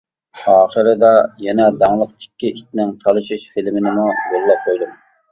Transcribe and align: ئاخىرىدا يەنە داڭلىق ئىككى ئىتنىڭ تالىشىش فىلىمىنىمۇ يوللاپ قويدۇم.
ئاخىرىدا 0.51 1.09
يەنە 1.47 1.67
داڭلىق 1.83 2.15
ئىككى 2.23 2.49
ئىتنىڭ 2.53 2.93
تالىشىش 3.03 3.43
فىلىمىنىمۇ 3.57 4.07
يوللاپ 4.33 4.65
قويدۇم. 4.69 4.97